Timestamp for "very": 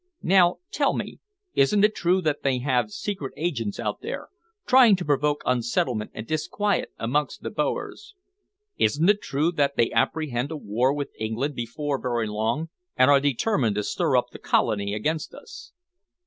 12.01-12.25